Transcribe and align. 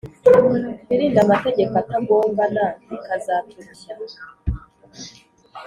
twirinde 0.81 1.19
amategeko 1.25 1.73
atagongana 1.83 2.63
bikazaturushya 2.89 3.95